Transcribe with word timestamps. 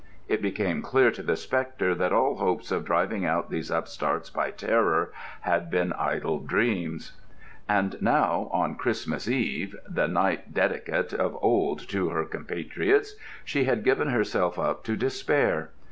It 0.27 0.41
became 0.41 0.81
clear 0.81 1.11
to 1.11 1.21
the 1.21 1.35
spectre 1.35 1.93
that 1.93 2.11
all 2.11 2.37
hopes 2.37 2.71
of 2.71 2.83
driving 2.83 3.23
out 3.23 3.51
these 3.51 3.69
upstarts 3.69 4.31
by 4.31 4.49
terror 4.49 5.13
had 5.41 5.69
been 5.69 5.93
idle 5.93 6.39
dreams. 6.39 7.11
And 7.69 8.01
now, 8.01 8.49
on 8.51 8.77
Christmas 8.77 9.27
Eve, 9.29 9.75
the 9.87 10.07
night 10.07 10.55
dedicate 10.55 11.13
of 11.13 11.37
old 11.39 11.87
to 11.89 12.09
her 12.09 12.25
compatriots, 12.25 13.15
she 13.45 13.65
had 13.65 13.83
given 13.83 14.07
herself 14.07 14.57
up 14.57 14.83
to 14.85 14.95
despair. 14.97 15.69